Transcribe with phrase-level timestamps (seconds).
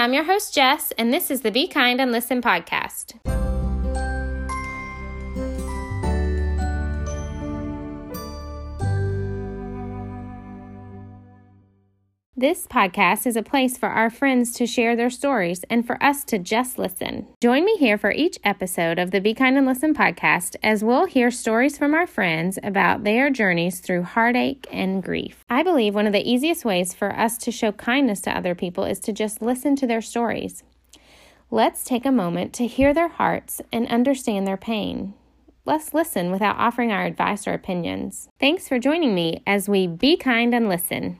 [0.00, 3.49] I'm your host, Jess, and this is the Be Kind and Listen podcast.
[12.40, 16.24] This podcast is a place for our friends to share their stories and for us
[16.24, 17.26] to just listen.
[17.42, 21.04] Join me here for each episode of the Be Kind and Listen podcast as we'll
[21.04, 25.44] hear stories from our friends about their journeys through heartache and grief.
[25.50, 28.84] I believe one of the easiest ways for us to show kindness to other people
[28.84, 30.62] is to just listen to their stories.
[31.50, 35.12] Let's take a moment to hear their hearts and understand their pain.
[35.66, 38.30] Let's listen without offering our advice or opinions.
[38.40, 41.18] Thanks for joining me as we be kind and listen.